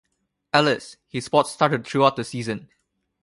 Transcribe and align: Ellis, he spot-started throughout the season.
Ellis, 0.51 0.97
he 1.09 1.21
spot-started 1.21 1.85
throughout 1.85 2.15
the 2.15 2.23
season. 2.23 2.69